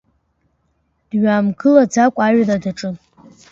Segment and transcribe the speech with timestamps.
[1.09, 2.95] Дҩамгылаӡакәа аҩра даҿын.